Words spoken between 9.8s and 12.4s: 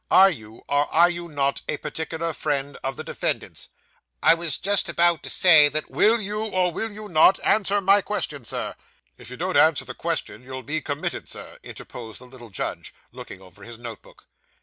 the question, you'll be committed, Sir,' interposed the